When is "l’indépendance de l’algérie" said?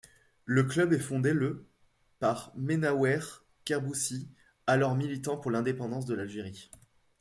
5.51-6.71